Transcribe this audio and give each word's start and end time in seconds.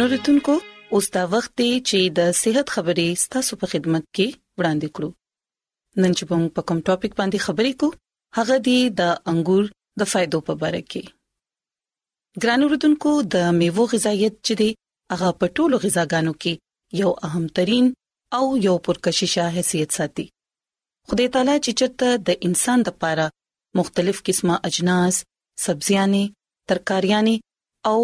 ګران 0.00 0.08
اوریدونکو 0.08 0.52
اوس 0.96 1.06
دا 1.16 1.22
وخت 1.34 1.50
دی 1.60 1.68
چې 1.88 1.98
د 2.18 2.28
صحت 2.42 2.66
خبرې 2.74 3.08
ستاسو 3.24 3.52
په 3.62 3.66
خدمت 3.72 4.04
کې 4.16 4.26
وړاندې 4.58 4.88
کړو 4.98 5.08
نن 6.04 6.12
چې 6.18 6.24
موږ 6.30 6.52
په 6.58 6.62
کوم 6.68 6.78
ټاپک 6.88 7.12
باندې 7.20 7.44
خبرې 7.46 7.72
کوو 7.80 7.98
هغه 8.38 8.56
دی 8.68 8.76
د 9.00 9.10
انګور 9.32 9.64
د 10.02 10.08
فائدو 10.12 10.38
په 10.46 10.52
اړه 10.68 10.82
کې 10.94 11.02
ګران 12.44 12.60
اوریدونکو 12.66 13.10
د 13.34 13.52
میوو 13.58 13.84
غذایت 13.92 14.34
چې 14.46 14.54
دی 14.60 14.68
هغه 15.14 15.28
په 15.40 15.46
ټولو 15.56 15.74
غذاګانو 15.84 16.32
کې 16.44 16.52
یو 17.02 17.10
اهم 17.28 17.44
ترين 17.58 17.86
او 18.38 18.44
یو 18.68 18.76
پرکشیشه 18.88 19.44
حیثیت 19.58 19.90
ساتي 19.98 20.26
خدای 21.12 21.26
تعالی 21.34 21.56
چې 21.64 21.72
چرته 21.82 22.08
د 22.30 22.48
انسان 22.48 22.78
د 22.88 22.96
لپاره 22.96 23.26
مختلف 23.82 24.16
قسمه 24.30 24.54
اجناس 24.70 25.14
سبزيانې 25.64 26.22
ترکاریاں 26.68 27.24
او 27.92 27.98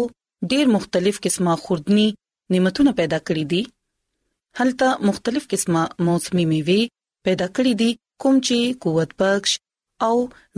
ډېر 0.51 0.65
مختلف 0.75 1.15
قسمه 1.25 1.53
خوردني 1.63 2.07
نعمتونه 2.53 2.91
پیدا 2.99 3.19
کړې 3.27 3.45
دي 3.51 3.61
هلته 4.59 4.87
مختلف 5.09 5.43
قسمه 5.53 5.83
موسمي 6.09 6.45
میوه 6.51 6.81
پیدا 7.29 7.47
کړې 7.55 7.73
دي 7.81 7.89
کوم 8.25 8.35
چې 8.47 8.57
قوت 8.83 9.11
بخش 9.23 9.51
او 10.07 10.15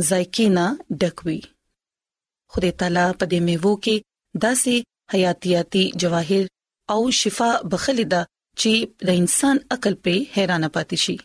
ذایقینا 0.10 0.66
ډکوي 1.02 1.40
خدای 2.52 2.72
تعالی 2.80 3.06
په 3.20 3.26
دې 3.32 3.40
میوه 3.48 3.74
کې 3.84 3.96
داسې 4.44 4.76
حیاتیاتي 5.14 5.84
جواهر 6.02 6.46
او 6.94 7.02
شفا 7.22 7.50
بخلیدا 7.72 8.22
چې 8.60 8.72
د 9.08 9.20
انسان 9.22 9.58
عقل 9.76 9.94
په 10.06 10.14
حیرانه 10.36 10.70
پاتې 10.76 10.98
شي 11.06 11.18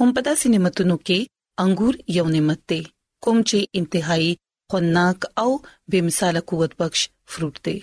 هم 0.00 0.08
په 0.16 0.20
داسې 0.28 0.46
نعمتونو 0.54 0.96
کې 1.06 1.18
انګور 1.64 1.94
یو 2.18 2.26
نعمت 2.34 2.60
دی 2.72 2.80
کوم 3.24 3.38
چې 3.50 3.58
انتهایی 3.78 4.32
خناک 4.72 5.18
او 5.42 5.50
بې 5.90 6.00
مثاله 6.08 6.40
قوت 6.50 6.72
بخش 6.80 7.00
فروټ 7.32 7.56
دی 7.66 7.78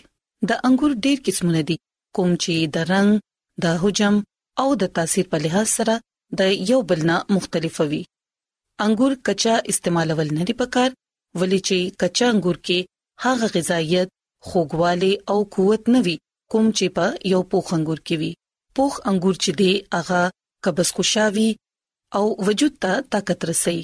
د 0.49 0.51
انګور 0.67 0.91
ډېر 1.05 1.17
قسمونه 1.27 1.61
دي 1.69 1.75
کوم 2.15 2.31
چې 2.43 2.53
د 2.75 2.77
رنګ 2.91 3.11
د 3.63 3.79
حجم 3.83 4.15
او 4.63 4.67
د 4.81 4.91
تاثیر 4.97 5.25
په 5.33 5.37
لحاظ 5.45 5.67
سره 5.77 5.95
د 6.39 6.51
یو 6.71 6.79
بل 6.89 6.99
نه 7.09 7.17
مختلف 7.35 7.75
وي 7.91 8.03
انګور 8.85 9.13
کچا 9.29 9.55
استعمالول 9.73 10.29
نه 10.39 10.43
دی 10.49 10.55
پکار 10.61 10.89
ولې 11.39 11.59
چې 11.67 11.77
کچا 12.01 12.27
انګور 12.33 12.57
کې 12.65 12.79
هغه 13.23 13.45
غذایت 13.55 14.09
خوګواله 14.47 15.11
او 15.31 15.37
قوت 15.55 15.83
نه 15.95 15.99
وي 16.07 16.15
کوم 16.53 16.65
چې 16.77 16.85
په 16.95 17.05
یو 17.33 17.41
پوخ 17.53 17.65
انګور 17.77 17.99
کې 18.05 18.15
وي 18.21 18.31
پوخ 18.79 18.93
انګور 19.11 19.35
چې 19.43 19.51
دی 19.59 19.71
هغه 19.95 20.21
قبض 20.67 20.89
کوشاوي 20.99 21.49
او 22.17 22.25
وجود 22.47 22.73
ته 22.83 22.91
طاقت 23.15 23.39
رسي 23.51 23.79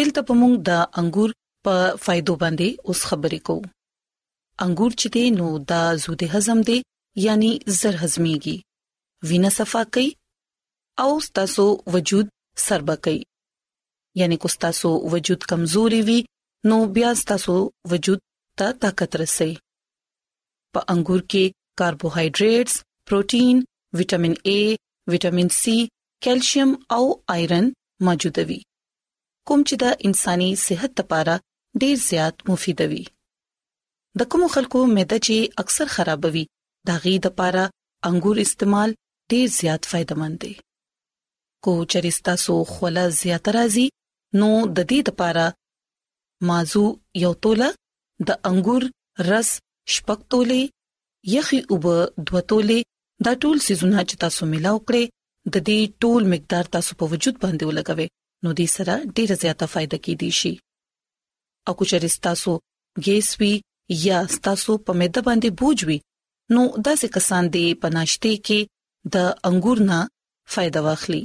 دلته 0.00 0.20
په 0.30 0.34
موږ 0.40 0.52
د 0.68 0.82
انګور 1.02 1.30
په 1.66 1.76
فائدو 2.04 2.34
باندې 2.42 2.68
اوس 2.88 3.00
خبرې 3.08 3.40
کوو 3.46 3.70
انګور 4.64 4.92
چې 5.00 5.08
دی 5.14 5.24
نو 5.38 5.46
دا 5.72 5.82
زوده 6.04 6.26
هضم 6.34 6.58
دی 6.68 6.78
یعنی 7.26 7.50
زر 7.80 7.94
هضميږي 8.02 8.56
وینا 9.28 9.50
صفا 9.58 9.82
کوي 9.94 10.08
او 11.04 11.10
ستاسو 11.28 11.64
وجود 11.94 12.26
سربا 12.66 12.96
کوي 13.06 13.20
یعنی 14.20 14.36
کو 14.42 14.48
ستاسو 14.56 14.90
وجود 15.12 15.40
کمزوري 15.52 16.00
وي 16.08 16.18
نو 16.70 16.76
بیا 16.96 17.10
ستاسو 17.22 17.56
وجود 17.92 18.20
ته 18.62 18.66
طاقت 18.86 19.12
رسي 19.22 19.48
په 20.72 20.80
انګور 20.96 21.20
کې 21.30 21.44
کاربوهایډریټس 21.82 22.74
پروتین 23.10 23.56
وټامین 23.98 24.34
A 24.56 24.58
وټامین 25.14 25.48
C 25.60 25.78
کیلشیم 26.26 26.70
او 26.96 27.04
آئرن 27.36 27.64
موجود 28.06 28.36
وي 28.50 28.60
کوم 29.50 29.60
چې 29.68 29.74
د 29.82 29.84
انساني 30.08 30.50
صحت 30.66 30.92
لپاره 31.00 31.34
ډیر 31.80 31.96
زیات 32.10 32.36
مفید 32.50 32.80
وي 32.90 33.02
د 34.20 34.28
کوم 34.32 34.42
خلکو 34.54 34.78
معده 34.96 35.18
چې 35.26 35.34
اکثر 35.62 35.86
خرابوي 35.94 36.44
دا 36.88 36.96
غي 37.04 37.14
د 37.26 37.34
پاره 37.38 37.64
انګور 38.08 38.36
استعمال 38.44 38.90
ډیر 39.32 39.46
زیات 39.58 39.82
فائدمن 39.90 40.32
دی 40.42 40.52
کو 41.64 41.72
چرستا 41.94 42.32
سو 42.44 42.54
خوله 42.72 43.04
زیات 43.22 43.46
راځي 43.56 43.86
نو 44.40 44.48
د 44.76 44.78
دې 44.90 45.00
لپاره 45.08 45.44
مازو 46.50 46.82
یو 47.24 47.30
توله 47.46 47.68
د 48.30 48.42
انګور 48.50 48.82
رس 49.30 49.50
شپک 49.94 50.20
توله 50.34 50.60
یخي 51.36 51.60
اوب 51.74 51.84
دوه 52.26 52.40
توله 52.54 52.78
دا 53.30 53.34
ټول 53.44 53.56
سيزونه 53.68 53.98
چې 54.10 54.14
تاسو 54.26 54.42
ملاو 54.52 54.78
کړئ 54.88 55.04
د 55.54 55.64
دې 55.70 55.80
ټول 56.06 56.22
مقدار 56.34 56.64
تاسو 56.76 56.92
په 57.02 57.12
وجود 57.14 57.36
باندې 57.44 57.64
ولګوي 57.70 58.08
نو 58.46 58.50
دې 58.60 58.66
سره 58.76 58.94
ډیره 59.16 59.34
زیاته 59.44 59.66
فائدہ 59.76 59.98
کې 60.04 60.14
دي 60.24 60.30
شي 60.40 60.52
او 61.68 61.72
کو 61.78 61.82
چېرې 61.90 62.08
تاسو 62.26 62.52
ګیس 63.06 63.28
وی 63.40 63.52
یا 64.06 64.18
تاسو 64.46 64.70
په 64.84 64.90
مېده 65.00 65.20
باندې 65.28 65.48
بوج 65.60 65.78
وی 65.88 65.98
نو 66.54 66.62
داسې 66.86 67.06
کسان 67.16 67.44
دی 67.54 67.66
پناشتي 67.82 68.34
کې 68.46 68.58
د 69.14 69.16
انګور 69.48 69.78
نه 69.90 69.98
فائدہ 70.52 70.80
واخلي 70.86 71.22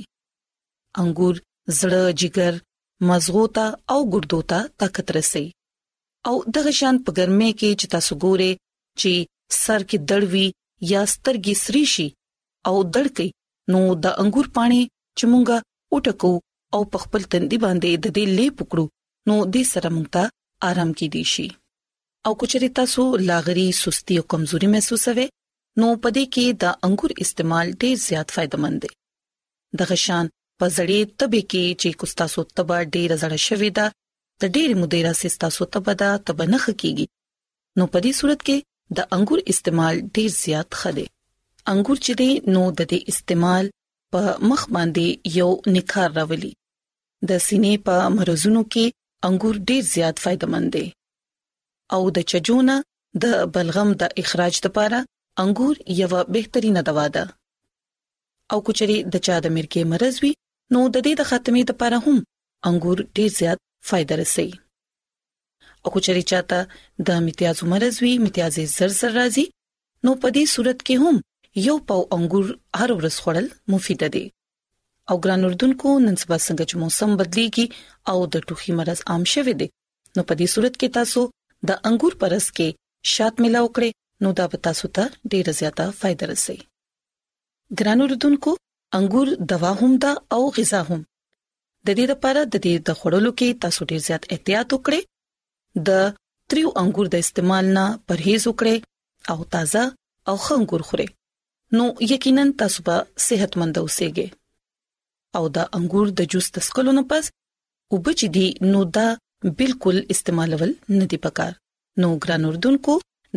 انګور 1.01 1.35
زړه 1.79 2.01
جګر 2.21 2.53
مزغو 3.09 3.43
ته 3.55 3.65
او 3.93 3.99
ګردو 4.13 4.39
ته 4.51 4.59
طاقت 4.81 5.07
رسي 5.17 5.45
او 6.29 6.35
دغه 6.55 6.71
شان 6.79 6.95
په 7.05 7.09
ګرمه 7.17 7.49
کې 7.59 7.69
چې 7.79 7.85
تاسو 7.95 8.13
ګوره 8.23 8.51
چې 8.99 9.11
سر 9.63 9.81
کې 9.89 9.97
دړوي 10.11 10.47
یا 10.91 11.01
سترګې 11.15 11.53
سري 11.63 11.83
شي 11.93 12.07
او 12.69 12.75
دړکې 12.95 13.27
نو 13.71 13.81
د 14.03 14.05
انګور 14.21 14.47
پانی 14.57 14.81
چې 15.17 15.23
مونږه 15.31 15.57
وټکو 15.93 16.33
او 16.75 16.81
په 16.91 16.97
خپل 17.03 17.21
تندي 17.31 17.57
باندې 17.65 17.89
د 18.03 18.05
دې 18.17 18.25
لې 18.37 18.47
پکړو 18.57 18.85
نو 19.27 19.35
دې 19.55 19.63
سره 19.73 19.87
موږ 19.95 20.07
ته 20.15 20.23
آرام 20.69 20.91
کې 20.97 21.07
دي 21.15 21.23
شي 21.33 21.47
او 22.29 22.33
کچري 22.41 22.69
تاسو 22.79 23.03
لاغري 23.29 23.65
سستی 23.81 24.13
او 24.19 24.23
کمزوري 24.33 24.67
محسوسوي 24.75 25.25
نو 25.81 25.87
پدې 26.03 26.23
کې 26.33 26.45
د 26.63 26.75
انګور 26.87 27.11
استعمال 27.25 27.67
ډېر 27.81 27.95
زیات 28.07 28.27
فائدمن 28.35 28.73
دی 28.83 28.89
د 29.81 29.89
غشان 29.91 30.25
پزړې 30.61 30.99
تبې 31.19 31.41
کې 31.51 31.65
چې 31.81 31.89
کوستا 32.03 32.25
سو 32.33 32.41
تبا 32.59 32.77
ډېر 32.95 33.09
زړه 33.21 33.39
شوې 33.47 33.69
ده 33.79 33.85
د 34.41 34.43
ډېر 34.55 34.69
مدیره 34.83 35.13
سستا 35.21 35.47
سو 35.55 35.63
تبا 35.75 35.93
ده 36.01 36.09
تبنخ 36.29 36.63
کیږي 36.81 37.05
نو 37.77 37.83
پدې 37.93 38.11
صورت 38.19 38.39
کې 38.47 38.57
د 38.97 38.99
انګور 39.17 39.39
استعمال 39.55 39.95
ډېر 40.15 40.29
زیات 40.43 40.69
خده 40.81 41.05
انګور 41.73 41.97
چې 42.05 42.13
دی 42.19 42.31
نو 42.55 42.63
د 42.79 42.93
دې 42.93 43.15
استعمال 43.15 43.65
په 44.15 44.21
مخ 44.49 44.61
باندې 44.75 45.05
یو 45.39 45.49
نکار 45.75 46.09
راولي 46.19 46.51
د 47.29 47.31
سینې 47.47 47.73
په 47.89 47.95
مرزونو 48.19 48.63
کې 48.75 48.85
انګور 49.27 49.55
ډیر 49.69 49.81
زیات 49.95 50.15
فائدمن 50.23 50.63
دي 50.73 50.85
او 51.95 52.01
د 52.15 52.19
چجونه 52.31 52.75
د 53.23 53.45
بلغم 53.53 53.89
د 54.01 54.03
اخراج 54.23 54.55
لپاره 54.65 54.99
انګور 55.43 55.75
یو 56.01 56.09
بهترینه 56.35 56.81
دوا 56.89 57.05
ده 57.15 57.23
او 58.51 58.57
کچري 58.67 58.97
د 59.13 59.15
چا 59.27 59.35
د 59.45 59.47
مرګي 59.57 59.83
مرز 59.93 60.15
وي 60.23 60.31
نو 60.73 60.79
د 60.93 60.97
دې 61.05 61.13
د 61.19 61.29
ختمي 61.29 61.63
لپاره 61.69 61.97
هم 62.05 62.17
انګور 62.69 62.97
ډیر 63.17 63.29
زیات 63.39 63.59
فائدہ 63.89 64.13
رسي 64.21 64.49
او 65.83 65.87
کچري 65.95 66.23
چاته 66.31 66.59
د 67.07 67.09
امتیازو 67.21 67.63
مرز 67.73 67.95
وي 68.03 68.11
امتیاز 68.21 68.53
زر 68.77 68.89
زر 68.99 69.11
راځي 69.19 69.45
نو 70.05 70.11
په 70.21 70.27
دې 70.35 70.43
صورت 70.55 70.79
کې 70.87 70.95
هم 71.03 71.15
یو 71.67 71.77
پاو 71.89 72.09
انګور 72.17 72.45
هر 72.79 72.89
ورځ 72.97 73.15
خوړل 73.23 73.47
مفید 73.75 74.01
دي 74.15 74.25
او 75.11 75.17
ګران 75.23 75.41
اردوونکو 75.47 75.89
نن 76.05 76.15
سبا 76.23 76.37
څنګه 76.47 76.63
چې 76.69 76.75
موسم 76.83 77.09
بدليږي 77.19 77.65
او 78.11 78.17
د 78.33 78.47
ټوخي 78.47 78.71
مرز 78.79 78.99
عام 79.11 79.23
شوه 79.33 79.53
دي 79.59 79.67
نو 80.15 80.21
په 80.29 80.33
دې 80.39 80.47
صورت 80.53 80.73
کې 80.79 80.93
تاسو 80.97 81.21
د 81.67 81.79
انګور 81.89 82.13
پرس 82.21 82.45
کې 82.57 82.67
شات 83.13 83.35
ملاو 83.43 83.67
کړئ 83.75 83.91
نو 84.25 84.29
دا 84.39 84.45
به 84.53 84.57
تاسو 84.67 84.85
ته 84.97 85.03
ډیره 85.31 85.53
زیاته 85.59 85.85
فائدہ 85.99 86.25
رسي 86.31 86.57
ګران 87.81 87.99
اردوونکو 88.05 88.51
انګور 88.99 89.27
دوا 89.51 89.71
هم 89.81 89.91
ده 90.05 90.11
او 90.37 90.41
غذا 90.57 90.81
هم 90.89 91.01
د 91.85 91.89
دې 91.97 92.05
لپاره 92.13 92.41
د 92.53 92.55
دې 92.65 92.73
د 92.87 92.99
خړولو 93.01 93.31
کې 93.39 93.57
تاسو 93.67 93.81
ډیر 93.91 94.01
زیات 94.07 94.23
احتیاط 94.35 94.67
وکړئ 94.75 95.01
د 95.91 96.09
تریو 96.53 96.69
انګور 96.81 97.07
د 97.13 97.23
استعمال 97.25 97.65
نه 97.77 97.85
پرهیز 98.09 98.41
وکړئ 98.49 98.77
او 99.35 99.39
تازه 99.55 99.83
او 100.31 100.35
خنګور 100.47 100.81
خورئ 100.89 101.07
نو 101.77 101.83
یقینا 102.11 102.43
تاسو 102.61 102.79
به 102.87 102.95
صحتمند 103.27 103.75
اوسئ 103.81 104.09
او 105.37 105.43
د 105.55 105.57
انګور 105.77 106.07
د 106.19 106.29
جوس 106.31 106.47
تسکلو 106.55 106.91
نه 106.97 107.03
پس 107.13 107.25
وبچ 107.95 108.19
دي 108.37 108.47
نو 108.73 108.79
دا 108.97 109.07
بالکل 109.59 109.97
استعمالول 110.15 110.71
نه 110.99 111.05
دی 111.13 111.17
پکار 111.25 111.51
نو 112.03 112.07
ګران 112.23 112.43
اردوونکو 112.51 112.93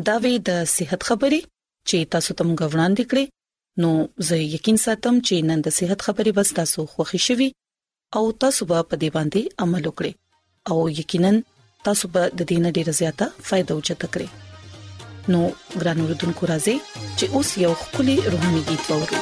دا 0.08 0.14
وی 0.24 0.34
د 0.48 0.62
صحت 0.76 1.00
خبرې 1.08 1.40
چې 1.88 1.96
تاسو 2.16 2.30
تم 2.40 2.48
غوړان 2.60 2.92
دکړي 3.00 3.24
نو 3.80 3.90
زه 4.30 4.36
یقین 4.56 4.78
ساتم 4.86 5.14
چې 5.26 5.34
نن 5.52 5.58
د 5.68 5.76
صحت 5.80 6.00
خبرې 6.06 6.32
بس 6.40 6.48
تاسو 6.60 6.80
خوښی 6.96 7.20
شوي 7.28 7.48
او 8.18 8.24
تاسو 8.44 8.62
به 8.72 8.78
په 8.90 8.96
دې 9.02 9.10
باندې 9.16 9.40
عمل 9.66 9.84
وکړئ 9.86 10.12
او 10.70 10.78
یقینا 11.00 11.32
تاسو 11.88 12.04
به 12.16 12.22
د 12.38 12.40
دې 12.48 12.58
نه 12.64 12.70
ډیره 12.76 12.92
زیاته 13.00 13.26
فائدہ 13.48 13.72
اوچته 13.74 14.06
کړئ 14.12 14.28
نو 15.32 15.40
ګران 15.80 15.98
اردوونکو 16.08 16.48
راځي 16.52 16.76
چې 17.18 17.26
اوس 17.40 17.48
یو 17.64 17.72
خولي 17.86 18.16
روحاني 18.36 18.62
गीत 18.70 18.84
ووري 18.92 19.20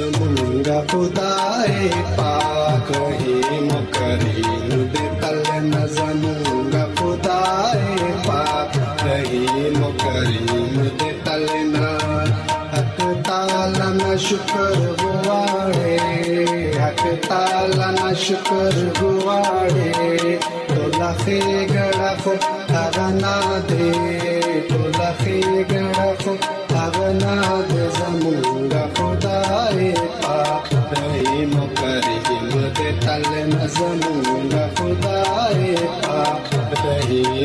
मुंडा 0.00 0.78
खुदाए 0.90 1.88
पाक 2.18 2.88
ही 3.20 3.58
मुकरीन 3.68 4.70
बेतल 4.92 5.42
नजमुंगा 5.64 6.84
खुदाए 6.98 8.12
पाक 8.28 8.76
रही 9.04 9.70
मुकरीन 9.78 10.78
बेतल 11.02 11.44
न 11.72 11.84
हक 12.74 13.02
तालन 13.28 14.00
शुक्र 14.28 14.64
गुवाड़े 15.02 15.94
हक 16.80 17.04
तालन 17.28 18.14
शुक्र 18.24 18.88
गुवाड़े 19.00 20.38
टोला 20.72 21.12
खे 21.24 21.40
गड़फ 21.74 22.26
अगना 22.82 23.36
दे 23.68 23.92
गड़फ 24.72 26.28
Zamunga 27.20 28.82
khudaye 28.94 29.90
pa, 30.22 30.36
behi 30.88 31.40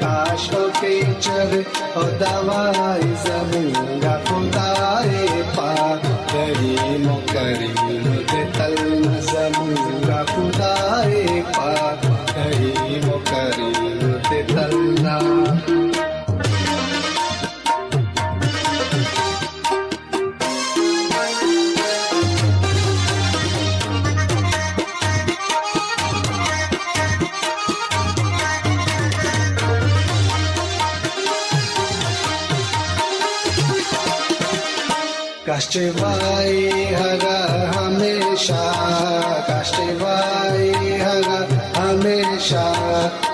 کاشکې 0.00 0.94
چیغې 1.24 1.60
او 1.98 2.04
دوایي 2.20 3.10
زمونږ 3.24 4.04
خدای 4.26 4.81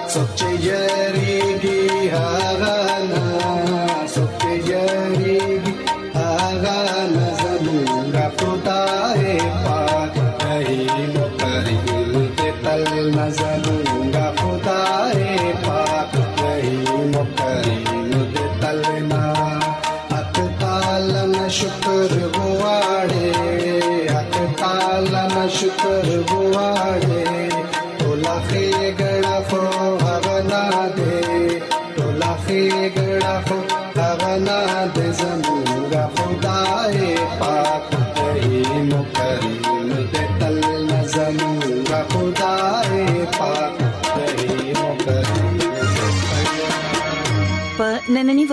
Sochi. 0.09 0.58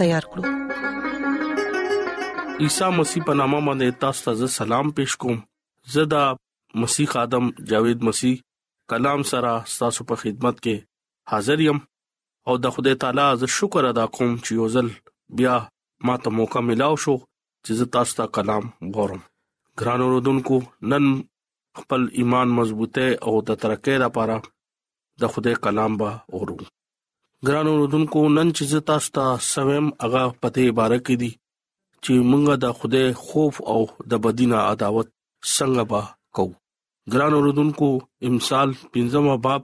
تیار 0.00 0.24
کړو 0.30 0.42
عیسی 2.64 2.88
مسیح 2.98 3.22
په 3.26 3.32
نامه 3.40 3.60
باندې 3.66 3.96
تاسو 4.00 4.20
ته 4.26 4.32
سلام 4.58 4.86
پېښ 4.96 5.10
کوم 5.24 5.38
زه 5.96 6.02
دا 6.14 6.22
مسیح 6.84 7.10
ادم 7.24 7.44
جاوید 7.72 8.00
مسیح 8.08 8.34
کلام 8.94 9.20
سره 9.32 9.52
تاسو 9.84 10.00
په 10.10 10.14
خدمت 10.24 10.56
کې 10.64 10.76
حاضر 11.34 11.58
یم 11.68 11.78
او 12.50 12.54
د 12.64 12.74
خدای 12.74 12.94
تعالی 13.04 13.26
ز 13.42 13.54
شکر 13.58 13.84
ادا 13.92 14.04
کوم 14.18 14.30
چې 14.44 14.50
یوزل 14.60 14.88
بیا 15.40 15.54
ما 16.10 16.14
ته 16.26 16.36
موقع 16.40 16.60
ملاو 16.68 16.94
شو 17.06 17.16
چې 17.64 17.70
زه 17.82 17.92
تاسو 17.98 18.12
ته 18.20 18.24
کلام 18.40 18.64
غوړم 18.94 19.22
ګران 19.82 20.00
اوردونکو 20.06 20.56
نن 20.94 21.04
خپل 21.80 22.02
ایمان 22.22 22.48
مضبوطه 22.60 23.06
او 23.26 23.34
د 23.48 23.50
ترقې 23.64 23.94
لپاره 24.04 24.36
د 25.24 25.36
خدای 25.36 25.54
کلام 25.66 25.92
به 26.02 26.10
اورو 26.38 26.56
ګران 27.46 27.66
اوردونکو 27.72 28.20
نن 28.36 28.48
چې 28.56 28.64
تاسو 28.88 29.08
ته 29.16 29.24
سویم 29.52 29.86
هغه 30.04 30.22
پته 30.42 30.62
مبارک 30.70 31.06
دي 31.22 31.32
چې 32.04 32.12
مونږه 32.30 32.54
د 32.64 32.76
خوده 32.78 33.02
خوف 33.26 33.54
او 33.72 33.80
د 34.10 34.22
بدینا 34.24 34.58
عداوت 34.72 35.08
څنګه 35.56 35.82
با 35.90 36.02
کو 36.36 36.46
ګران 37.12 37.32
اوردونکو 37.36 37.88
امثال 38.28 38.68
پنځمه 38.94 39.34
باب 39.46 39.62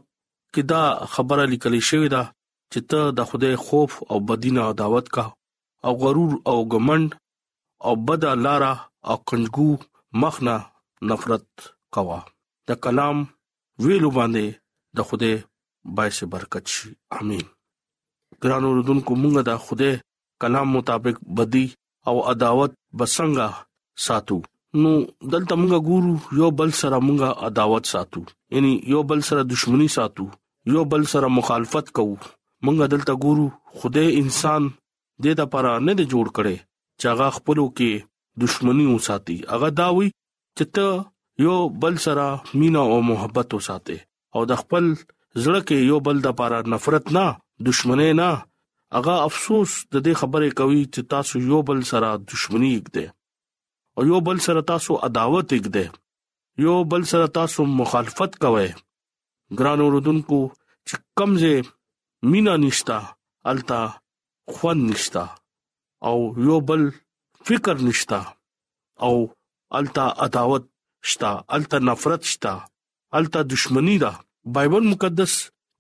کې 0.53 0.63
دا 0.73 0.83
خبره 1.15 1.45
لیکل 1.53 1.75
شوې 1.91 2.09
ده 2.15 2.23
چې 2.73 2.81
ته 2.91 3.01
د 3.19 3.31
خوده 3.31 3.51
خوف 3.67 3.93
او 4.11 4.19
بدینا 4.33 4.63
عداوت 4.75 5.07
کا 5.17 5.25
او 5.87 5.93
غرور 6.05 6.33
او 6.51 6.57
غمند 6.73 7.11
او 7.87 7.93
بد 8.11 8.25
لارا 8.45 8.75
او 9.13 9.17
کنجګو 9.31 9.69
مخنا 10.27 10.57
نفرت 11.13 11.47
کوا 11.95 12.21
د 12.69 12.81
کلام 12.85 13.17
ویلو 13.87 14.11
باندې 14.19 14.47
د 15.01 15.11
خوده 15.11 15.33
بایسه 15.97 16.25
برکت 16.37 16.67
شي 16.75 16.91
امين 17.23 17.45
ګران 18.45 18.65
اوردونکو 18.69 19.13
مونږه 19.23 19.43
د 19.49 19.53
خوده 19.65 19.91
کلام 20.45 20.69
مطابق 20.77 21.17
بدی 21.41 21.67
او 22.11 22.17
عداوت 22.31 22.73
بسنګا 22.99 23.49
ساتو 24.07 24.39
نو 24.83 24.91
دلته 25.33 25.53
مونږه 25.61 25.79
ګورو 25.89 26.13
یو 26.41 26.49
بل 26.61 26.71
سره 26.83 26.97
مونږه 27.07 27.29
عداوت 27.51 27.85
ساتو 27.93 28.21
یعنی 28.57 28.73
یو 28.95 29.01
بل 29.13 29.21
سره 29.29 29.41
دښمنی 29.53 29.89
ساتو 29.97 30.27
یو 30.75 30.83
بل 30.93 31.03
سره 31.13 31.27
مخالفت 31.39 31.87
کوو 31.99 32.17
مونږه 32.65 32.87
دلته 32.95 33.13
ګورو 33.27 33.47
خوده 33.83 34.05
انسان 34.23 34.63
دې 35.23 35.33
د 35.43 35.53
پاره 35.55 35.73
نه 35.91 35.93
دی 36.01 36.05
جوړ 36.13 36.27
کړي 36.37 36.57
چې 37.01 37.07
هغه 37.13 37.27
خپلو 37.39 37.67
کې 37.79 37.93
دښمنی 38.45 38.87
وساتي 38.95 39.37
هغه 39.53 39.69
داوي 39.83 40.09
چې 40.57 40.65
ته 40.77 40.87
یو 41.47 41.57
بل 41.85 41.95
سره 42.07 42.27
مینا 42.63 42.83
او 42.95 42.99
محبت 43.13 43.49
وساته 43.59 43.97
او 44.37 44.41
د 44.51 44.61
خپل 44.65 44.85
زړه 45.43 45.61
کې 45.69 45.77
یو 45.93 45.99
بل 46.09 46.17
د 46.27 46.39
پاره 46.43 46.59
نفرت 46.75 47.13
نه 47.19 47.27
دښمنۍ 47.67 48.13
نه 48.21 48.31
هغه 48.97 49.15
افسوس 49.29 49.71
د 49.93 49.95
دې 50.07 50.13
خبرې 50.21 50.51
کوي 50.59 50.83
چې 50.95 51.01
تاسو 51.13 51.35
یو 51.51 51.61
بل 51.69 51.79
سره 51.93 52.09
دښمنی 52.33 52.73
وکړي 52.77 53.07
او 53.97 54.01
یو 54.11 54.19
بل 54.27 54.39
سره 54.47 54.61
تاسو 54.73 54.93
عداوت 55.07 55.49
وکړي 55.53 55.87
یو 56.65 56.77
بل 56.91 57.03
سره 57.13 57.27
تاسو 57.39 57.61
مخالفت 57.81 58.33
کوي 58.45 58.69
ګران 59.59 59.79
اوردونکو 59.83 60.39
چې 60.89 60.95
کمزه 61.19 61.55
مینا 62.31 62.55
نشتا 62.63 62.99
التا 63.51 63.81
خوان 64.55 64.79
نشتا 64.91 65.25
او 66.09 66.17
یو 66.49 66.57
بل 66.69 66.83
فکر 67.47 67.75
نشتا 67.87 68.21
او 69.07 69.13
التا 69.79 70.05
عداوت 70.27 70.65
شتا 71.11 71.31
التا 71.57 71.79
نفرت 71.89 72.23
شتا 72.33 72.55
التا 73.19 73.41
دښمنی 73.53 73.97
دا 74.03 74.13
بایبل 74.55 74.83
مقدس 74.93 75.33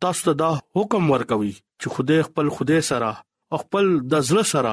تاسو 0.03 0.27
ته 0.27 0.39
دا 0.41 0.49
حکم 0.77 1.05
ورکوي 1.11 1.53
چې 1.81 1.87
خدای 1.97 2.21
خپل 2.29 2.47
خدای 2.59 2.81
سره 2.91 3.11
خپل 3.63 3.87
د 4.15 4.23
زړه 4.29 4.45
سره 4.53 4.73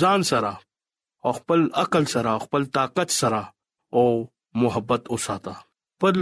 ځان 0.00 0.20
سره 0.30 0.52
خپل 1.38 1.60
عقل 1.82 2.04
سره 2.14 2.32
خپل 2.44 2.62
طاقت 2.76 3.08
سره 3.20 3.40
او 4.00 4.04
محبت 4.62 5.02
اوساته 5.14 5.54
پر 6.04 6.14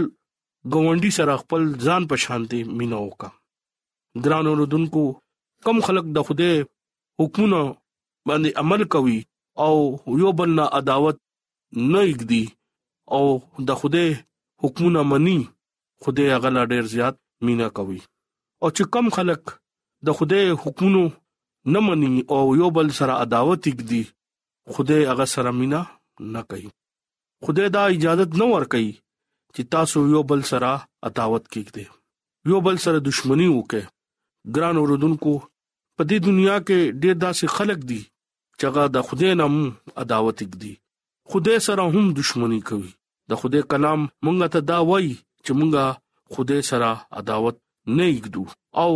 ګوندی 0.75 1.11
سره 1.19 1.33
خپل 1.43 1.63
ځان 1.85 2.01
په 2.13 2.23
شانتي 2.25 2.59
مينو 2.81 3.01
کا 3.23 3.29
ګرانو 4.27 4.51
رودونکو 4.61 5.03
کم 5.69 5.77
خلق 5.87 6.05
د 6.19 6.27
خوده 6.31 6.51
حکمونو 7.23 7.61
باندې 8.27 8.49
عمل 8.63 8.83
کوي 8.97 9.17
او 9.67 9.77
یو 10.25 10.33
بل 10.43 10.49
نه 10.59 10.65
عداوت 10.81 11.17
نه 11.91 12.01
یګدي 12.11 12.43
او 13.17 13.23
د 13.71 13.81
خوده 13.83 14.05
حکمونه 14.65 15.07
مني 15.13 15.39
خوده 16.05 16.29
هغه 16.35 16.53
لا 16.59 16.65
ډیر 16.75 16.91
زیات 16.97 17.17
مینا 17.45 17.67
کوي 17.77 17.99
او 18.61 18.67
چې 18.75 18.83
کم 18.93 19.05
خلک 19.17 19.43
د 20.07 20.17
خدای 20.19 20.45
حکمونو 20.63 21.03
نه 21.75 21.79
مني 21.85 22.09
او 22.33 22.41
یو 22.61 22.69
بل 22.77 22.87
سره 22.99 23.13
عداوت 23.25 23.63
کوي 23.79 24.01
خدای 24.77 25.01
هغه 25.11 25.25
سره 25.33 25.51
مینا 25.59 25.81
نه 26.35 26.41
کوي 26.53 26.67
خدای 27.47 27.69
دا 27.75 27.81
اجازه 27.95 28.25
نه 28.41 28.45
ور 28.53 28.65
کوي 28.75 28.89
چې 29.53 29.61
تاسو 29.75 29.97
یو 30.15 30.21
بل 30.31 30.41
سره 30.51 30.71
عداوت 31.11 31.43
کوي 31.55 31.85
یو 32.51 32.57
بل 32.67 32.75
سره 32.85 32.97
دښمنی 33.07 33.49
وکړي 33.57 33.85
ګران 34.57 34.75
اوردونکو 34.81 35.33
په 35.95 36.03
دې 36.09 36.17
دنیا 36.27 36.57
کې 36.67 36.79
ډېر 37.01 37.15
داسې 37.25 37.45
خلک 37.55 37.79
دي 37.91 38.01
چې 38.57 38.63
هغه 38.69 38.83
د 38.95 39.07
خدای 39.07 39.33
نام 39.41 39.55
عداوت 40.05 40.39
کوي 40.53 40.73
خدای 41.31 41.57
سره 41.67 41.83
هم 41.95 42.05
دښمنی 42.17 42.61
کوي 42.69 42.91
د 43.33 43.41
خدای 43.41 43.61
کلام 43.73 44.01
مونږ 44.25 44.37
ته 44.55 44.59
دا 44.71 44.79
وایي 44.91 45.13
چې 45.45 45.51
مونږه 45.59 45.85
خوده 46.33 46.57
سره 46.69 46.91
عداوت 47.19 47.57
نه 47.97 48.05
یګدو 48.15 48.45
او 48.83 48.89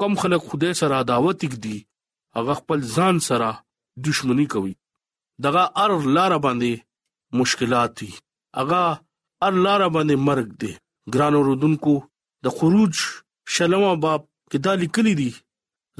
کم 0.00 0.12
خلک 0.20 0.42
خوده 0.48 0.70
سره 0.80 0.94
عداوت 1.04 1.38
یګدي 1.46 1.78
هغه 2.36 2.54
خپل 2.60 2.78
ځان 2.96 3.16
سره 3.28 3.50
دښمنی 4.04 4.46
کوي 4.54 4.74
دغه 5.44 5.62
ار 5.82 5.92
لار 6.16 6.32
باندې 6.44 6.72
مشکلات 7.40 7.90
دي 8.00 8.10
هغه 8.58 8.82
ار 9.46 9.54
لار 9.64 9.80
باندې 9.94 10.16
مرګ 10.28 10.48
دي 10.62 10.72
ګرانو 11.12 11.40
رودونکو 11.48 11.94
د 12.44 12.46
خروج 12.56 12.94
شلمه 13.54 13.92
باب 14.04 14.22
کې 14.50 14.58
دا 14.64 14.72
لیکلي 14.82 15.14
دي 15.20 15.32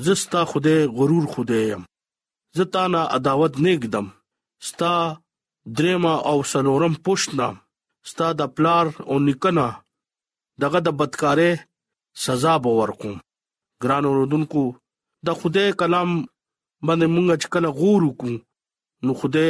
زستا 0.06 0.40
خوده 0.50 0.74
غرور 0.96 1.24
خوده 1.32 1.58
يم 1.70 1.82
زتا 2.56 2.82
نه 2.92 3.00
عداوت 3.16 3.52
نه 3.64 3.72
کدم 3.82 4.06
ستا 4.68 4.94
درما 5.76 6.14
او 6.30 6.36
سنورم 6.52 6.94
پښتنا 7.06 7.48
ستا 8.10 8.28
د 8.38 8.42
پلار 8.56 8.86
او 9.08 9.16
نکنا 9.26 9.68
دغه 10.62 10.78
د 10.86 10.96
بدکارې 10.98 11.50
سزا 12.24 12.52
به 12.66 12.70
ورکوم 12.80 13.14
ګران 13.84 14.04
اوردونکو 14.10 14.62
د 15.28 15.38
خوده 15.40 15.64
کلام 15.80 16.10
باندې 16.86 17.06
مونږ 17.14 17.28
چې 17.42 17.48
کله 17.54 17.68
غور 17.80 18.00
وکړو 18.06 18.36
نو 19.08 19.16
خوده 19.20 19.46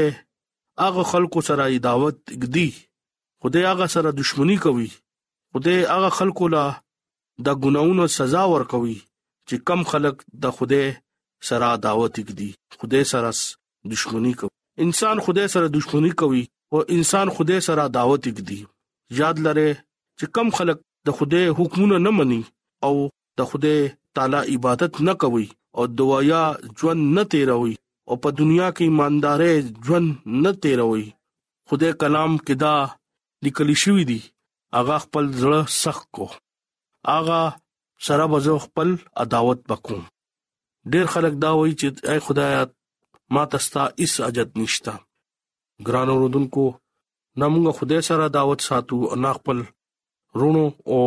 هغه 0.85 1.03
خلکو 1.13 1.39
سره 1.49 1.65
دعوت 1.89 2.17
کړي 2.43 2.69
خوده 3.41 3.61
هغه 3.71 3.87
سره 3.95 4.09
دښمنی 4.21 4.57
کوي 4.65 4.89
خوده 5.51 5.75
هغه 5.93 6.11
خلکو 6.19 6.45
لا 6.57 6.65
د 7.49 7.63
ګناونو 7.67 8.05
سزا 8.17 8.43
ورکوي 8.55 8.99
چې 9.49 9.57
کم 9.71 9.81
خلک 9.93 10.17
د 10.47 10.57
خوده 10.59 10.83
سره 11.51 11.69
دعوت 11.87 12.15
کړي 12.31 12.51
خوده 12.83 13.01
سره 13.13 13.31
دښمنی 13.95 14.33
کوي 14.43 14.53
انسان 14.87 15.17
خوده 15.29 15.45
سره 15.55 15.67
دښمنی 15.79 16.13
کوي 16.25 16.43
او 16.73 16.79
انسان 16.99 17.27
خوده 17.39 17.57
سره 17.69 17.83
دعوت 17.99 18.23
کړي 18.37 18.59
یاد 19.23 19.37
لره 19.49 19.69
چې 20.19 20.27
کم 20.39 20.49
خلک 20.61 20.79
د 21.07 21.09
خوده 21.17 21.43
حکمونه 21.59 21.97
نه 22.07 22.11
مني 22.19 22.43
او 22.87 22.95
د 23.39 23.41
خوده 23.51 23.75
تعالی 24.15 24.41
عبادت 24.55 24.93
نه 25.09 25.15
کوي 25.23 25.47
او 25.77 25.83
دوايا 25.99 26.43
ژوند 26.79 27.03
نه 27.17 27.23
تیروي 27.33 27.75
او 28.09 28.15
په 28.23 28.29
دنیا 28.41 28.69
کې 28.77 28.83
ایماندارې 28.89 29.53
ژوند 29.87 30.09
نه 30.45 30.51
تیروي 30.63 31.07
خوده 31.69 31.89
کلام 32.03 32.33
کې 32.47 32.55
دا 32.65 32.75
لیکل 33.45 33.69
شوی 33.83 34.05
دی 34.11 34.21
اغا 34.79 34.97
خپل 35.05 35.25
زړه 35.43 35.61
سخت 35.83 36.05
کو 36.17 36.27
اغا 37.19 37.43
سره 38.07 38.25
بزو 38.33 38.57
خپل 38.67 38.89
عداوت 39.25 39.61
وکوم 39.71 40.03
ډیر 40.93 41.05
خلک 41.15 41.33
دا 41.45 41.51
وایي 41.59 41.75
چې 41.81 41.89
اے 42.11 42.19
خدایا 42.27 42.61
ما 43.35 43.43
تستا 43.53 43.83
اس 44.05 44.13
اجد 44.29 44.49
نشتا 44.61 44.95
ګران 45.87 46.09
اوردن 46.13 46.45
کو 46.55 46.65
نمغه 47.41 47.71
خدای 47.79 48.01
سره 48.09 48.27
داوت 48.39 48.61
ساتو 48.69 48.99
انا 49.15 49.33
خپل 49.39 49.59
رونو 50.41 50.65
او 50.93 50.99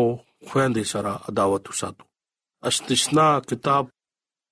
خويندې 0.50 0.84
سره 0.94 1.12
عداوت 1.30 1.64
وساتو 1.70 2.04
استثنا 2.70 3.28
کتاب 3.50 3.86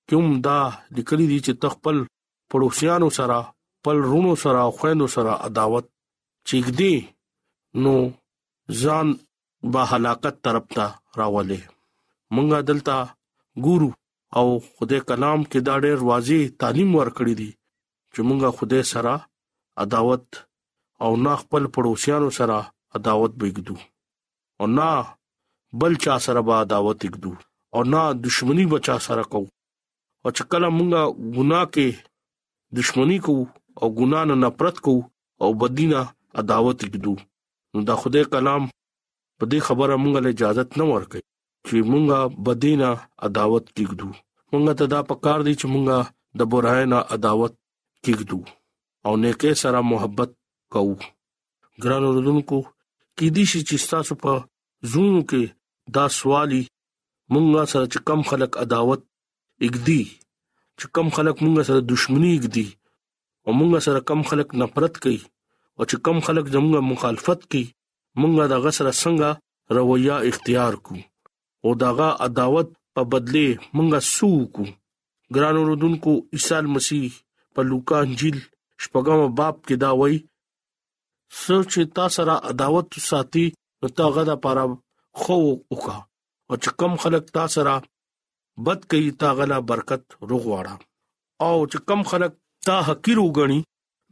کوم 0.08 0.26
دا 0.46 0.58
لیکلي 0.96 1.26
دي 1.32 1.38
چې 1.46 1.52
تخپل 1.64 1.96
پړوسيانو 2.52 3.08
سره 3.18 3.38
پل 3.86 3.96
رونو 4.10 4.32
سره 4.44 4.62
خويندو 4.78 5.06
سره 5.16 5.32
عداوت 5.48 5.86
چیګدي 6.48 6.94
نو 7.86 7.94
ځان 8.82 9.06
با 9.76 9.82
هلاکت 9.94 10.36
طرف 10.48 10.64
ته 10.76 10.86
راولې 11.18 11.60
مونږه 12.34 12.58
دلته 12.68 12.96
ګورو 13.66 13.90
او 14.38 14.46
خدای 14.78 15.00
کلام 15.10 15.40
کې 15.50 15.60
دا 15.70 15.74
ډېر 15.84 15.98
واضح 16.12 16.40
تعلیم 16.64 16.90
ورکړی 17.00 17.34
دي 17.42 17.50
چې 18.12 18.20
مونږه 18.28 18.50
خدای 18.62 18.82
سره 18.94 19.14
عداوت 19.86 20.26
او 21.06 21.10
نه 21.28 21.32
خپل 21.44 21.62
پړوسيانو 21.76 22.30
سره 22.42 22.58
عداوت 23.00 23.32
بېګدو 23.44 23.76
او 24.60 24.66
نه 24.78 24.90
بل 25.80 25.92
چا 26.04 26.14
سره 26.24 26.40
با 26.48 26.56
دعوت 26.72 26.98
وکړو 27.04 27.32
او 27.74 27.80
نه 27.92 28.02
دښمنی 28.26 28.64
بچا 28.72 28.96
سره 29.06 29.24
کو 29.32 29.42
او 30.24 30.28
چې 30.36 30.42
کله 30.50 30.68
مونږه 30.76 31.02
ګناه 31.36 31.64
کې 31.74 31.88
دښمنی 32.78 33.18
کو 33.26 33.34
او 33.80 33.86
ګناه 33.98 34.24
نه 34.30 34.34
نفرت 34.44 34.76
کو 34.84 34.94
او 35.42 35.48
بدینه 35.60 36.00
عداوت 36.40 36.78
وکړو 36.82 37.14
نو 37.72 37.78
دا 37.88 37.94
خدای 38.02 38.24
کلام 38.32 38.62
په 39.38 39.44
دې 39.50 39.58
خبره 39.66 39.94
مونږه 40.02 40.20
له 40.24 40.28
اجازه 40.34 40.64
نه 40.80 40.84
ورکړي 40.92 41.22
چې 41.66 41.74
مونږه 41.92 42.18
بدینه 42.46 42.90
عداوت 43.26 43.64
وکړو 43.78 44.10
مونږه 44.52 44.72
ته 44.78 44.84
دا 44.94 45.00
پکار 45.10 45.38
دی 45.46 45.54
چې 45.60 45.66
مونږه 45.74 45.96
د 46.38 46.40
برای 46.52 46.84
نه 46.92 46.98
عداوت 47.16 47.52
وکړو 48.08 48.40
او 49.06 49.12
نیکه 49.22 49.50
سره 49.62 49.78
محبت 49.92 50.30
کوو 50.74 50.94
ګران 51.82 52.02
اوردونکو 52.06 52.58
کیدی 53.18 53.42
شي 53.50 53.60
چې 53.68 53.90
تاسو 53.92 54.12
په 54.22 54.32
زونو 54.90 55.20
کې 55.30 55.42
دا 55.96 56.02
سوالي 56.18 56.60
مونږه 57.36 57.62
سره 57.72 57.86
چې 57.92 57.98
کم 58.08 58.20
خلک 58.30 58.50
عداوت 58.64 59.00
اګدي 59.66 60.02
چې 60.78 60.86
کم 60.98 61.06
خلک 61.16 61.36
مونږه 61.44 61.64
سره 61.68 61.80
دښمنی 61.92 62.30
اګدي 62.38 62.66
او 63.46 63.50
مونږه 63.60 63.80
سره 63.86 64.04
کم 64.10 64.20
خلک 64.30 64.48
نفرت 64.62 64.94
کوي 65.04 65.20
او 65.76 65.82
چې 65.90 65.96
کم 66.06 66.16
خلک 66.26 66.44
زمونږه 66.54 66.82
مخالفت 66.92 67.40
کوي 67.52 67.64
مونږه 68.20 68.44
دا 68.52 68.56
غسر 68.64 68.86
څنګه 69.02 69.28
رویه 69.76 70.16
اختیار 70.30 70.72
کو 70.86 70.94
او 71.64 71.74
داغه 71.82 72.08
عداوت 72.26 72.68
په 72.94 73.10
بدله 73.14 73.48
مونږه 73.76 74.06
سو 74.14 74.30
کو 74.54 74.64
ګرانو 75.34 75.66
رودونکو 75.70 76.12
عیسی 76.36 76.58
مسیح 76.76 77.06
په 77.54 77.60
لوکا 77.70 77.96
انجیل 78.06 78.38
شپږم 78.82 79.20
باب 79.38 79.54
کې 79.66 79.74
دا 79.84 79.90
وایي 80.00 80.18
څوک 81.42 81.64
چې 81.72 81.80
تا 81.96 82.06
سره 82.16 82.34
عداوت 82.50 82.86
ساتي 83.10 83.46
نو 83.80 83.86
تا 83.96 84.04
غدا 84.14 84.36
پر 84.44 84.58
خو 85.20 85.36
وکا 85.72 85.96
او 86.48 86.54
چې 86.62 86.70
کم 86.80 86.92
خلک 87.02 87.24
تا 87.36 87.44
سره 87.54 87.74
بد 88.66 88.80
کوي 88.90 89.10
تا 89.20 89.28
غلا 89.38 89.58
برکت 89.70 90.02
رغواړه 90.30 90.74
او 91.46 91.56
چې 91.70 91.78
کم 91.88 92.00
خلک 92.10 92.32
تا 92.66 92.76
حقیر 92.88 93.18
وګڼي 93.26 93.60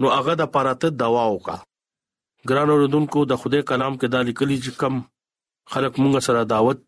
نو 0.00 0.07
هغه 0.16 0.33
د 0.40 0.50
پراته 0.55 0.88
دوا 1.02 1.24
وکا 1.35 1.57
ګران 2.48 2.68
اوردونکو 2.72 3.20
د 3.31 3.40
خدای 3.42 3.62
کلام 3.70 3.94
کې 4.00 4.07
دا 4.14 4.20
لیکلي 4.29 4.57
چې 4.64 4.72
کم 4.81 4.94
خلک 5.72 5.92
مونږ 6.02 6.16
سره 6.29 6.40
دعوت 6.55 6.79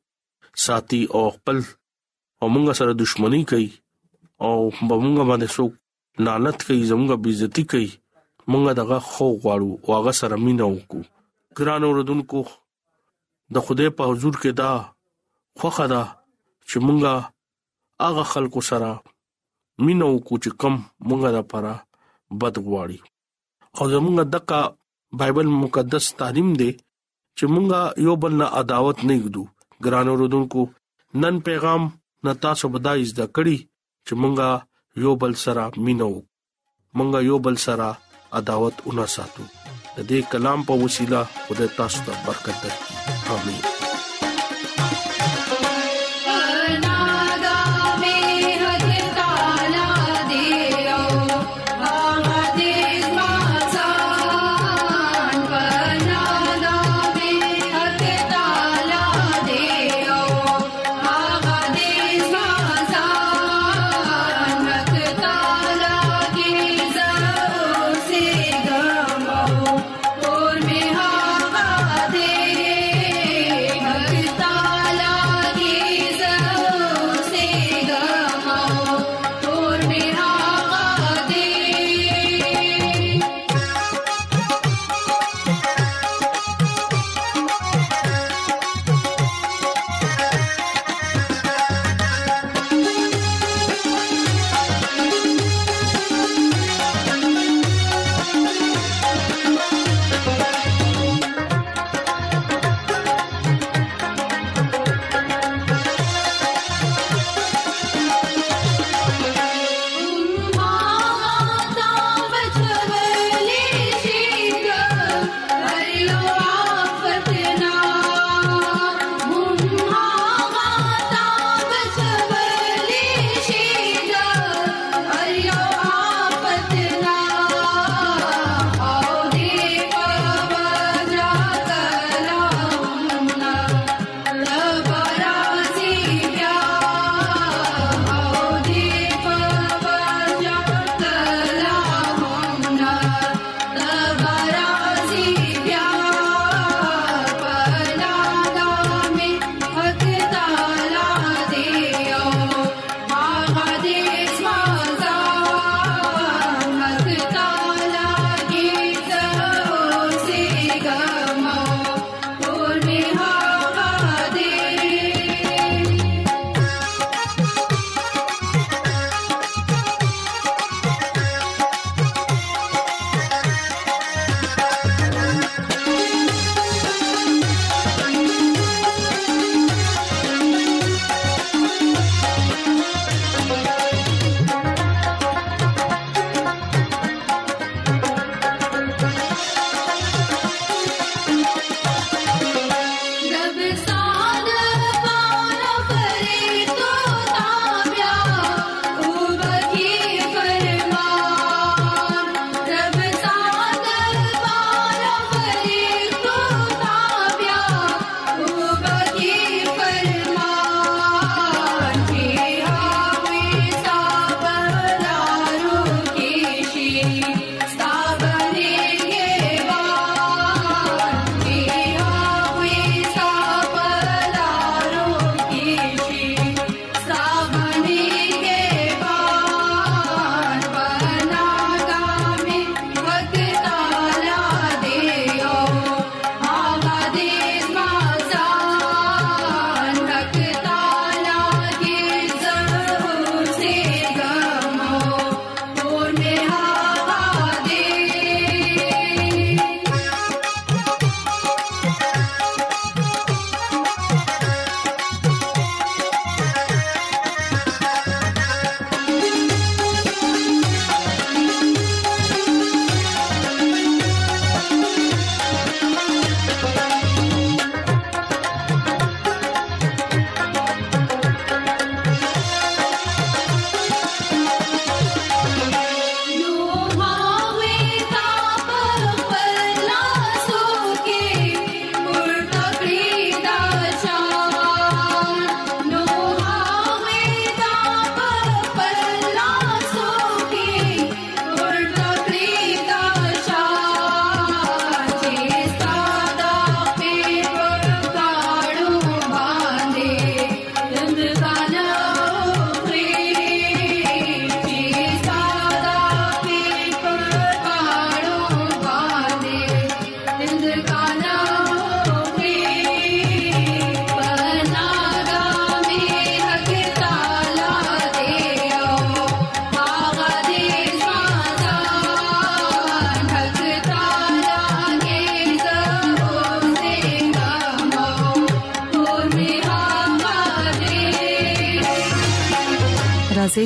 ساتي 0.67 1.03
او 1.14 1.23
خپل 1.37 1.59
او 2.41 2.47
مونږ 2.55 2.69
سره 2.81 2.93
دښمنی 3.03 3.43
کوي 3.53 3.71
او 4.47 4.57
مونږ 4.88 5.17
باندې 5.31 5.49
څوک 5.57 5.73
لعنت 6.27 6.57
کوي 6.69 6.83
زموږه 6.93 7.17
بیزتی 7.25 7.64
کوي 7.73 7.91
مونږ 8.51 8.65
دغه 8.81 8.99
خو 9.11 9.27
غواړو 9.43 9.71
او 9.85 9.91
هغه 9.99 10.13
سره 10.21 10.35
مینه 10.45 10.67
وکړو 10.71 11.03
ګران 11.59 11.83
اوردونکو 11.89 12.41
د 13.55 13.57
خدای 13.67 13.89
په 13.97 14.03
حضور 14.11 14.35
کې 14.43 14.51
دا 14.61 14.73
خوخه 15.59 15.87
ده 15.93 16.03
چې 16.69 16.77
مونږه 16.87 17.13
هغه 18.07 18.25
خلکو 18.33 18.61
سره 18.71 18.91
مینه 19.85 20.07
وکړو 20.11 20.37
چې 20.45 20.51
کم 20.61 20.75
مونږه 21.09 21.29
د 21.37 21.39
پره 21.51 21.75
بد 22.41 22.55
غواړي 22.67 22.99
او 23.77 23.85
زمونږ 23.95 24.17
دغه 24.35 24.61
بایبل 25.19 25.49
مقدس 25.65 26.05
تعلیم 26.21 26.51
دی 26.61 26.71
چې 27.37 27.45
مونږه 27.53 27.81
یو 28.07 28.15
بل 28.23 28.33
نه 28.41 28.47
عداوت 28.61 28.99
نه 29.09 29.15
کړو 29.25 29.45
ګران 29.85 30.07
اوردونکو 30.13 30.61
نن 31.23 31.35
پیغام 31.47 31.83
نتا 32.25 32.51
سو 32.61 32.67
بدایز 32.75 33.09
د 33.19 33.23
کړي 33.37 33.57
چې 34.07 34.13
مونږه 34.23 34.49
یو 35.05 35.13
بل 35.23 35.33
سره 35.45 35.63
مينو 35.85 36.11
مونږه 36.97 37.19
یو 37.31 37.39
بل 37.47 37.57
سره 37.67 37.89
عداوت 38.33 38.75
ونه 38.87 39.07
ساتو 39.17 39.45
د 39.97 40.07
دې 40.11 40.21
کلام 40.35 40.61
په 40.71 40.75
وسیله 40.85 41.21
خدای 41.47 41.69
تاسو 41.81 41.99
ته 42.11 42.23
برکت 42.31 42.57
درکړي 42.67 43.27
امين 43.41 43.78